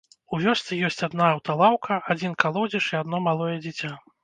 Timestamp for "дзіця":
3.63-3.95